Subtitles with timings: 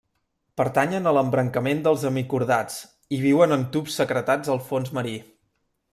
[0.59, 2.79] Pertanyen a l'embrancament dels hemicordats,
[3.19, 5.15] i viuen en tubs secretats al fons marí.